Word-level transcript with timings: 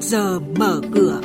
trước 0.00 0.06
giờ 0.06 0.40
mở 0.40 0.80
cửa. 0.92 1.20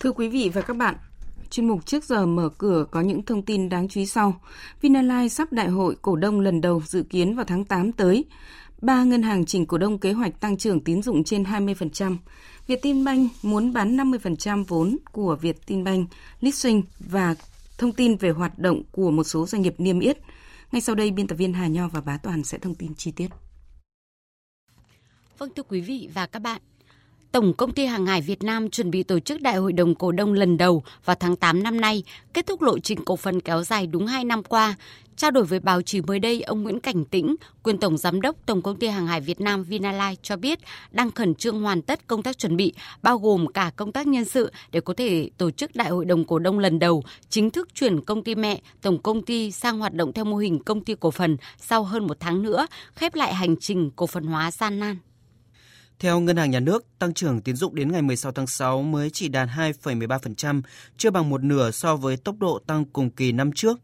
Thưa 0.00 0.12
quý 0.12 0.28
vị 0.28 0.50
và 0.54 0.60
các 0.60 0.76
bạn, 0.76 0.94
chuyên 1.50 1.68
mục 1.68 1.86
trước 1.86 2.04
giờ 2.04 2.26
mở 2.26 2.48
cửa 2.58 2.86
có 2.90 3.00
những 3.00 3.22
thông 3.22 3.42
tin 3.42 3.68
đáng 3.68 3.88
chú 3.88 4.00
ý 4.00 4.06
sau. 4.06 4.40
Vinalines 4.80 5.32
sắp 5.32 5.52
đại 5.52 5.68
hội 5.68 5.96
cổ 6.02 6.16
đông 6.16 6.40
lần 6.40 6.60
đầu 6.60 6.82
dự 6.86 7.02
kiến 7.02 7.36
vào 7.36 7.44
tháng 7.44 7.64
8 7.64 7.92
tới. 7.92 8.24
Ba 8.82 9.04
ngân 9.04 9.22
hàng 9.22 9.46
chỉnh 9.46 9.66
cổ 9.66 9.78
đông 9.78 9.98
kế 9.98 10.12
hoạch 10.12 10.40
tăng 10.40 10.56
trưởng 10.56 10.80
tín 10.80 11.02
dụng 11.02 11.24
trên 11.24 11.42
20%. 11.42 12.16
Vietinbank 12.66 13.32
muốn 13.42 13.72
bán 13.72 13.96
50% 13.96 14.64
vốn 14.68 14.96
của 15.12 15.36
Vietinbank, 15.40 16.10
Leasing 16.40 16.82
và 16.98 17.34
thông 17.78 17.92
tin 17.92 18.16
về 18.16 18.30
hoạt 18.30 18.58
động 18.58 18.82
của 18.92 19.10
một 19.10 19.24
số 19.24 19.46
doanh 19.46 19.62
nghiệp 19.62 19.74
niêm 19.78 20.00
yết. 20.00 20.18
Ngay 20.72 20.80
sau 20.80 20.94
đây, 20.94 21.10
biên 21.10 21.26
tập 21.26 21.34
viên 21.34 21.52
Hà 21.52 21.66
Nho 21.66 21.88
và 21.88 22.00
Bá 22.00 22.16
Toàn 22.16 22.44
sẽ 22.44 22.58
thông 22.58 22.74
tin 22.74 22.94
chi 22.94 23.12
tiết. 23.12 23.28
Vâng 25.38 25.50
thưa 25.56 25.62
quý 25.62 25.80
vị 25.80 26.08
và 26.14 26.26
các 26.26 26.38
bạn, 26.38 26.62
Tổng 27.34 27.52
công 27.52 27.72
ty 27.72 27.86
hàng 27.86 28.06
hải 28.06 28.20
Việt 28.20 28.42
Nam 28.42 28.70
chuẩn 28.70 28.90
bị 28.90 29.02
tổ 29.02 29.18
chức 29.20 29.42
đại 29.42 29.56
hội 29.56 29.72
đồng 29.72 29.94
cổ 29.94 30.12
đông 30.12 30.32
lần 30.32 30.56
đầu 30.56 30.82
vào 31.04 31.16
tháng 31.20 31.36
8 31.36 31.62
năm 31.62 31.80
nay, 31.80 32.02
kết 32.34 32.46
thúc 32.46 32.62
lộ 32.62 32.78
trình 32.78 33.04
cổ 33.04 33.16
phần 33.16 33.40
kéo 33.40 33.62
dài 33.62 33.86
đúng 33.86 34.06
2 34.06 34.24
năm 34.24 34.42
qua. 34.42 34.74
Trao 35.16 35.30
đổi 35.30 35.44
với 35.44 35.60
báo 35.60 35.82
chí 35.82 36.00
mới 36.00 36.18
đây, 36.18 36.42
ông 36.42 36.62
Nguyễn 36.62 36.80
Cảnh 36.80 37.04
Tĩnh, 37.04 37.36
quyền 37.62 37.78
tổng 37.78 37.98
giám 37.98 38.20
đốc 38.20 38.36
Tổng 38.46 38.62
công 38.62 38.76
ty 38.76 38.86
hàng 38.86 39.06
hải 39.06 39.20
Việt 39.20 39.40
Nam 39.40 39.64
Vinalines 39.64 40.18
cho 40.22 40.36
biết 40.36 40.58
đang 40.90 41.10
khẩn 41.10 41.34
trương 41.34 41.60
hoàn 41.60 41.82
tất 41.82 42.06
công 42.06 42.22
tác 42.22 42.38
chuẩn 42.38 42.56
bị, 42.56 42.72
bao 43.02 43.18
gồm 43.18 43.46
cả 43.52 43.70
công 43.76 43.92
tác 43.92 44.06
nhân 44.06 44.24
sự 44.24 44.52
để 44.72 44.80
có 44.80 44.94
thể 44.96 45.30
tổ 45.38 45.50
chức 45.50 45.76
đại 45.76 45.88
hội 45.88 46.04
đồng 46.04 46.24
cổ 46.24 46.38
đông 46.38 46.58
lần 46.58 46.78
đầu, 46.78 47.04
chính 47.28 47.50
thức 47.50 47.68
chuyển 47.74 48.00
công 48.00 48.24
ty 48.24 48.34
mẹ 48.34 48.60
Tổng 48.82 48.98
công 48.98 49.22
ty 49.22 49.50
sang 49.50 49.78
hoạt 49.78 49.94
động 49.94 50.12
theo 50.12 50.24
mô 50.24 50.36
hình 50.36 50.58
công 50.58 50.84
ty 50.84 50.94
cổ 51.00 51.10
phần 51.10 51.36
sau 51.58 51.84
hơn 51.84 52.06
một 52.06 52.16
tháng 52.20 52.42
nữa, 52.42 52.66
khép 52.94 53.14
lại 53.14 53.34
hành 53.34 53.56
trình 53.56 53.90
cổ 53.96 54.06
phần 54.06 54.24
hóa 54.24 54.50
gian 54.50 54.78
nan. 54.78 54.96
Theo 55.98 56.20
Ngân 56.20 56.36
hàng 56.36 56.50
Nhà 56.50 56.60
nước, 56.60 56.86
tăng 56.98 57.14
trưởng 57.14 57.40
tín 57.40 57.56
dụng 57.56 57.74
đến 57.74 57.92
ngày 57.92 58.02
16 58.02 58.32
tháng 58.32 58.46
6 58.46 58.82
mới 58.82 59.10
chỉ 59.10 59.28
đạt 59.28 59.48
2,13%, 59.48 60.62
chưa 60.96 61.10
bằng 61.10 61.30
một 61.30 61.42
nửa 61.42 61.70
so 61.70 61.96
với 61.96 62.16
tốc 62.16 62.36
độ 62.38 62.58
tăng 62.66 62.84
cùng 62.84 63.10
kỳ 63.10 63.32
năm 63.32 63.52
trước. 63.52 63.80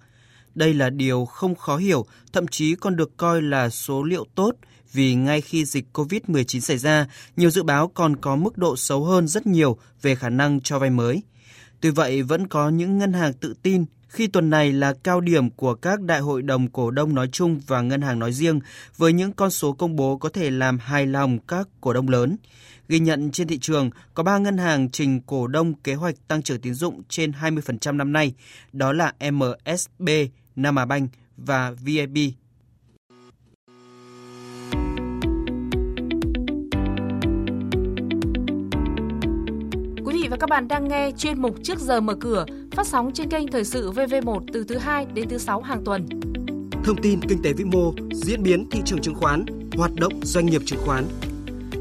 Đây 0.54 0.74
là 0.74 0.90
điều 0.90 1.24
không 1.24 1.54
khó 1.54 1.76
hiểu, 1.76 2.06
thậm 2.32 2.46
chí 2.46 2.74
còn 2.74 2.96
được 2.96 3.16
coi 3.16 3.42
là 3.42 3.70
số 3.70 4.02
liệu 4.02 4.26
tốt 4.34 4.52
vì 4.92 5.14
ngay 5.14 5.40
khi 5.40 5.64
dịch 5.64 5.84
COVID-19 5.92 6.60
xảy 6.60 6.78
ra, 6.78 7.06
nhiều 7.36 7.50
dự 7.50 7.62
báo 7.62 7.88
còn 7.88 8.16
có 8.16 8.36
mức 8.36 8.58
độ 8.58 8.76
xấu 8.76 9.04
hơn 9.04 9.28
rất 9.28 9.46
nhiều 9.46 9.78
về 10.02 10.14
khả 10.14 10.28
năng 10.28 10.60
cho 10.60 10.78
vay 10.78 10.90
mới. 10.90 11.22
Tuy 11.80 11.90
vậy, 11.90 12.22
vẫn 12.22 12.48
có 12.48 12.68
những 12.68 12.98
ngân 12.98 13.12
hàng 13.12 13.32
tự 13.32 13.54
tin 13.62 13.84
khi 14.10 14.26
tuần 14.26 14.50
này 14.50 14.72
là 14.72 14.92
cao 15.02 15.20
điểm 15.20 15.50
của 15.50 15.74
các 15.74 16.00
đại 16.00 16.20
hội 16.20 16.42
đồng 16.42 16.68
cổ 16.68 16.90
đông 16.90 17.14
nói 17.14 17.28
chung 17.32 17.60
và 17.66 17.80
ngân 17.80 18.02
hàng 18.02 18.18
nói 18.18 18.32
riêng, 18.32 18.60
với 18.96 19.12
những 19.12 19.32
con 19.32 19.50
số 19.50 19.72
công 19.72 19.96
bố 19.96 20.16
có 20.16 20.28
thể 20.28 20.50
làm 20.50 20.78
hài 20.78 21.06
lòng 21.06 21.38
các 21.38 21.68
cổ 21.80 21.92
đông 21.92 22.08
lớn. 22.08 22.36
Ghi 22.88 22.98
nhận 22.98 23.30
trên 23.30 23.48
thị 23.48 23.58
trường, 23.58 23.90
có 24.14 24.22
3 24.22 24.38
ngân 24.38 24.58
hàng 24.58 24.90
trình 24.90 25.20
cổ 25.26 25.46
đông 25.46 25.74
kế 25.74 25.94
hoạch 25.94 26.14
tăng 26.28 26.42
trưởng 26.42 26.60
tín 26.60 26.74
dụng 26.74 27.02
trên 27.08 27.32
20% 27.42 27.96
năm 27.96 28.12
nay, 28.12 28.34
đó 28.72 28.92
là 28.92 29.12
MSB, 29.30 30.08
Namabank 30.56 31.10
và 31.36 31.70
VIB. 31.70 32.16
Quý 40.04 40.22
vị 40.22 40.28
và 40.30 40.36
các 40.40 40.50
bạn 40.50 40.68
đang 40.68 40.88
nghe 40.88 41.10
chuyên 41.18 41.42
mục 41.42 41.56
Trước 41.62 41.78
giờ 41.78 42.00
mở 42.00 42.14
cửa 42.20 42.44
phát 42.70 42.86
sóng 42.86 43.10
trên 43.12 43.28
kênh 43.28 43.46
Thời 43.46 43.64
sự 43.64 43.90
VV1 43.90 44.40
từ 44.52 44.64
thứ 44.64 44.78
2 44.78 45.06
đến 45.14 45.28
thứ 45.28 45.38
6 45.38 45.60
hàng 45.60 45.84
tuần. 45.84 46.06
Thông 46.84 46.96
tin 47.02 47.20
kinh 47.28 47.42
tế 47.42 47.52
vĩ 47.52 47.64
mô, 47.64 47.94
diễn 48.12 48.42
biến 48.42 48.66
thị 48.70 48.80
trường 48.84 49.00
chứng 49.00 49.14
khoán, 49.14 49.44
hoạt 49.76 49.90
động 49.94 50.12
doanh 50.22 50.46
nghiệp 50.46 50.62
chứng 50.64 50.78
khoán. 50.84 51.04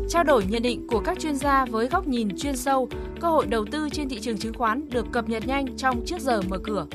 Trao 0.10 0.24
đổi 0.24 0.46
nhận 0.50 0.62
định 0.62 0.88
của 0.88 1.00
các 1.00 1.20
chuyên 1.20 1.36
gia 1.36 1.66
với 1.66 1.88
góc 1.88 2.08
nhìn 2.08 2.38
chuyên 2.38 2.58
sâu, 2.58 2.90
cơ 3.20 3.28
hội 3.30 3.46
đầu 3.48 3.66
tư 3.72 3.90
trên 3.92 4.10
thị 4.10 4.20
trường 4.20 4.38
chứng 4.38 4.54
khoán 4.54 4.90
được 4.90 5.06
cập 5.12 5.30
nhật 5.30 5.48
nhanh 5.48 5.78
trong 5.78 6.06
Trước 6.06 6.22
giờ 6.22 6.42
mở 6.42 6.58
cửa. 6.64 6.86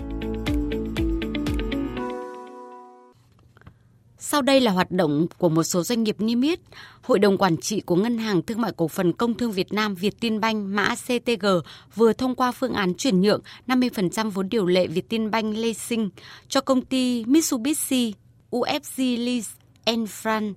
Sau 4.26 4.42
đây 4.42 4.60
là 4.60 4.70
hoạt 4.70 4.90
động 4.90 5.26
của 5.38 5.48
một 5.48 5.62
số 5.62 5.82
doanh 5.82 6.02
nghiệp 6.02 6.16
niêm 6.18 6.40
yết. 6.40 6.60
Hội 7.02 7.18
đồng 7.18 7.38
quản 7.38 7.56
trị 7.56 7.80
của 7.80 7.96
Ngân 7.96 8.18
hàng 8.18 8.42
Thương 8.42 8.60
mại 8.60 8.72
Cổ 8.76 8.88
phần 8.88 9.12
Công 9.12 9.34
thương 9.34 9.52
Việt 9.52 9.72
Nam, 9.72 9.94
Vietinbank, 9.94 10.66
mã 10.66 10.94
CTG 10.94 11.46
vừa 11.94 12.12
thông 12.12 12.34
qua 12.34 12.52
phương 12.52 12.72
án 12.72 12.94
chuyển 12.94 13.20
nhượng 13.20 13.40
50% 13.66 14.30
vốn 14.30 14.48
điều 14.48 14.66
lệ 14.66 14.86
Vietinbank 14.86 15.56
Leasing 15.56 16.10
cho 16.48 16.60
công 16.60 16.84
ty 16.84 17.24
Mitsubishi 17.24 18.14
UFG 18.50 19.24
Lease 19.24 19.50
and 19.84 20.10
France 20.22 20.52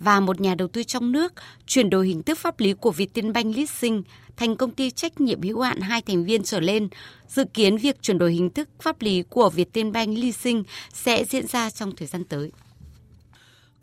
và 0.00 0.20
một 0.20 0.40
nhà 0.40 0.54
đầu 0.54 0.68
tư 0.68 0.82
trong 0.82 1.12
nước 1.12 1.32
chuyển 1.66 1.90
đổi 1.90 2.06
hình 2.06 2.22
thức 2.22 2.38
pháp 2.38 2.60
lý 2.60 2.72
của 2.72 2.90
Vietinbank 2.90 3.56
Leasing 3.56 4.02
thành 4.36 4.56
công 4.56 4.70
ty 4.70 4.90
trách 4.90 5.20
nhiệm 5.20 5.42
hữu 5.42 5.60
hạn 5.60 5.80
hai 5.80 6.02
thành 6.02 6.24
viên 6.24 6.42
trở 6.42 6.60
lên. 6.60 6.88
Dự 7.28 7.44
kiến 7.44 7.76
việc 7.76 8.02
chuyển 8.02 8.18
đổi 8.18 8.32
hình 8.32 8.50
thức 8.50 8.68
pháp 8.80 9.02
lý 9.02 9.22
của 9.22 9.50
Vietinbank 9.50 10.18
Leasing 10.18 10.64
sẽ 10.92 11.24
diễn 11.24 11.46
ra 11.46 11.70
trong 11.70 11.96
thời 11.96 12.08
gian 12.08 12.24
tới. 12.24 12.50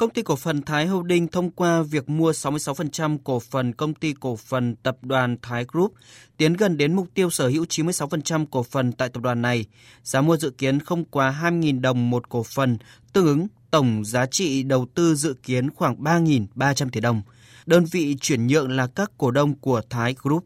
Công 0.02 0.10
ty 0.10 0.22
cổ 0.22 0.36
phần 0.36 0.62
Thái 0.62 0.88
Holding 0.88 1.28
thông 1.28 1.52
qua 1.52 1.82
việc 1.82 2.10
mua 2.10 2.32
66% 2.32 3.18
cổ 3.24 3.40
phần 3.40 3.74
công 3.74 3.94
ty 3.94 4.14
cổ 4.20 4.36
phần 4.36 4.76
tập 4.76 4.98
đoàn 5.02 5.38
Thái 5.42 5.66
Group, 5.68 5.94
tiến 6.38 6.54
gần 6.54 6.78
đến 6.78 6.96
mục 6.96 7.08
tiêu 7.14 7.30
sở 7.30 7.48
hữu 7.48 7.66
96% 7.66 8.46
cổ 8.52 8.64
phần 8.64 8.92
tại 8.92 9.10
tập 9.10 9.24
đoàn 9.24 9.42
này. 9.42 9.66
Giá 10.04 10.22
mua 10.22 10.38
dự 10.38 10.50
kiến 10.50 10.80
không 10.80 11.06
quá 11.06 11.40
2.000 11.44 11.82
đồng 11.82 12.10
một 12.10 12.30
cổ 12.30 12.44
phần, 12.44 12.78
tương 13.14 13.26
ứng 13.26 13.48
tổng 13.72 14.06
giá 14.06 14.26
trị 14.26 14.64
đầu 14.64 14.88
tư 14.94 15.16
dự 15.16 15.36
kiến 15.44 15.70
khoảng 15.70 16.04
3.300 16.04 16.90
tỷ 16.92 17.00
đồng. 17.00 17.22
Đơn 17.66 17.86
vị 17.92 18.16
chuyển 18.22 18.48
nhượng 18.48 18.72
là 18.72 18.88
các 18.88 19.12
cổ 19.18 19.32
đông 19.32 19.56
của 19.56 19.82
Thái 19.90 20.16
Group. 20.24 20.46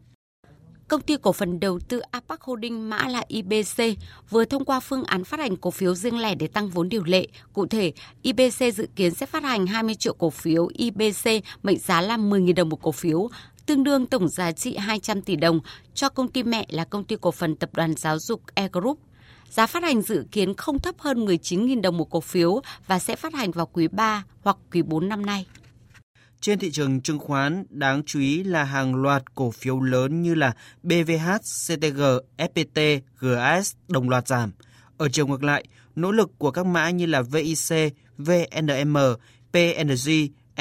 Công 0.88 1.00
ty 1.00 1.16
cổ 1.22 1.32
phần 1.32 1.60
đầu 1.60 1.78
tư 1.88 1.98
Apac 1.98 2.40
Holding 2.40 2.90
mã 2.90 3.08
là 3.08 3.24
IBC 3.28 3.82
vừa 4.30 4.44
thông 4.44 4.64
qua 4.64 4.80
phương 4.80 5.04
án 5.04 5.24
phát 5.24 5.40
hành 5.40 5.56
cổ 5.56 5.70
phiếu 5.70 5.94
riêng 5.94 6.18
lẻ 6.18 6.34
để 6.34 6.46
tăng 6.46 6.68
vốn 6.68 6.88
điều 6.88 7.04
lệ. 7.04 7.26
Cụ 7.52 7.66
thể, 7.66 7.92
IBC 8.22 8.74
dự 8.74 8.88
kiến 8.96 9.14
sẽ 9.14 9.26
phát 9.26 9.42
hành 9.42 9.66
20 9.66 9.94
triệu 9.94 10.14
cổ 10.14 10.30
phiếu 10.30 10.68
IBC 10.74 11.30
mệnh 11.62 11.78
giá 11.78 12.00
là 12.00 12.16
10.000 12.16 12.54
đồng 12.54 12.68
một 12.68 12.82
cổ 12.82 12.92
phiếu, 12.92 13.28
tương 13.66 13.84
đương 13.84 14.06
tổng 14.06 14.28
giá 14.28 14.52
trị 14.52 14.76
200 14.76 15.22
tỷ 15.22 15.36
đồng 15.36 15.60
cho 15.94 16.08
công 16.08 16.28
ty 16.28 16.42
mẹ 16.42 16.66
là 16.68 16.84
công 16.84 17.04
ty 17.04 17.16
cổ 17.20 17.30
phần 17.30 17.56
tập 17.56 17.70
đoàn 17.72 17.94
giáo 17.96 18.18
dục 18.18 18.42
E 18.54 18.68
Group. 18.72 18.98
Giá 19.50 19.66
phát 19.66 19.82
hành 19.82 20.02
dự 20.02 20.24
kiến 20.32 20.54
không 20.54 20.78
thấp 20.78 20.94
hơn 20.98 21.26
19.000 21.26 21.80
đồng 21.80 21.96
một 21.96 22.10
cổ 22.10 22.20
phiếu 22.20 22.60
và 22.86 22.98
sẽ 22.98 23.16
phát 23.16 23.34
hành 23.34 23.50
vào 23.50 23.66
quý 23.66 23.88
3 23.88 24.24
hoặc 24.42 24.56
quý 24.72 24.82
4 24.82 25.08
năm 25.08 25.26
nay. 25.26 25.46
Trên 26.46 26.58
thị 26.58 26.70
trường 26.70 27.00
chứng 27.00 27.18
khoán, 27.18 27.64
đáng 27.70 28.02
chú 28.06 28.20
ý 28.20 28.42
là 28.42 28.64
hàng 28.64 28.94
loạt 28.94 29.34
cổ 29.34 29.50
phiếu 29.50 29.80
lớn 29.80 30.22
như 30.22 30.34
là 30.34 30.54
BVH, 30.82 31.30
CTG, 31.66 32.02
FPT, 32.36 33.00
GAS 33.20 33.72
đồng 33.88 34.08
loạt 34.08 34.28
giảm. 34.28 34.52
Ở 34.96 35.08
chiều 35.08 35.26
ngược 35.26 35.44
lại, 35.44 35.64
nỗ 35.96 36.12
lực 36.12 36.30
của 36.38 36.50
các 36.50 36.66
mã 36.66 36.90
như 36.90 37.06
là 37.06 37.22
VIC, 37.22 37.94
VNM, 38.18 38.96
PNG, 39.52 40.10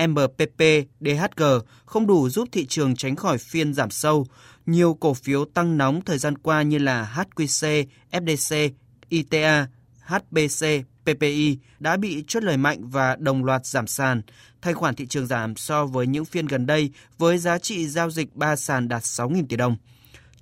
MPP, 0.07 0.63
DHG 0.99 1.43
không 1.85 2.07
đủ 2.07 2.29
giúp 2.29 2.49
thị 2.51 2.65
trường 2.65 2.95
tránh 2.95 3.15
khỏi 3.15 3.37
phiên 3.37 3.73
giảm 3.73 3.89
sâu. 3.89 4.27
Nhiều 4.65 4.97
cổ 4.99 5.13
phiếu 5.13 5.45
tăng 5.45 5.77
nóng 5.77 6.01
thời 6.01 6.17
gian 6.17 6.37
qua 6.37 6.61
như 6.61 6.77
là 6.77 7.13
HQC, 7.15 7.85
FDC, 8.11 8.69
ITA, 9.09 9.67
HBC, 10.01 10.65
PPI 11.05 11.57
đã 11.79 11.97
bị 11.97 12.23
chốt 12.27 12.43
lời 12.43 12.57
mạnh 12.57 12.89
và 12.89 13.15
đồng 13.19 13.45
loạt 13.45 13.65
giảm 13.65 13.87
sàn. 13.87 14.21
Thanh 14.61 14.75
khoản 14.75 14.95
thị 14.95 15.05
trường 15.07 15.27
giảm 15.27 15.55
so 15.55 15.85
với 15.85 16.07
những 16.07 16.25
phiên 16.25 16.45
gần 16.45 16.65
đây 16.65 16.89
với 17.17 17.37
giá 17.37 17.57
trị 17.57 17.87
giao 17.87 18.09
dịch 18.09 18.35
3 18.35 18.55
sàn 18.55 18.87
đạt 18.87 19.03
6.000 19.03 19.45
tỷ 19.49 19.55
đồng. 19.55 19.77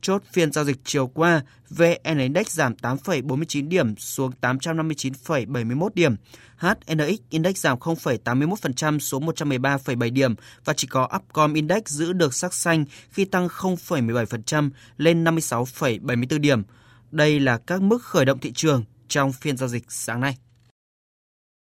Chốt 0.01 0.23
phiên 0.31 0.51
giao 0.51 0.65
dịch 0.65 0.77
chiều 0.83 1.07
qua, 1.07 1.41
VN 1.69 2.17
Index 2.17 2.47
giảm 2.47 2.73
8,49 2.81 3.67
điểm 3.67 3.97
xuống 3.97 4.31
859,71 4.41 5.89
điểm. 5.93 6.15
HNX 6.57 7.19
Index 7.29 7.57
giảm 7.57 7.77
0,81% 7.77 8.99
xuống 8.99 9.25
113,7 9.25 10.13
điểm 10.13 10.35
và 10.65 10.73
chỉ 10.73 10.87
có 10.87 11.09
Upcom 11.15 11.53
Index 11.53 11.83
giữ 11.85 12.13
được 12.13 12.33
sắc 12.33 12.53
xanh 12.53 12.85
khi 13.09 13.25
tăng 13.25 13.47
0,17% 13.47 14.69
lên 14.97 15.23
56,74 15.23 16.39
điểm. 16.39 16.63
Đây 17.11 17.39
là 17.39 17.57
các 17.57 17.81
mức 17.81 18.03
khởi 18.03 18.25
động 18.25 18.39
thị 18.39 18.51
trường 18.53 18.83
trong 19.07 19.31
phiên 19.31 19.57
giao 19.57 19.69
dịch 19.69 19.83
sáng 19.89 20.21
nay. 20.21 20.37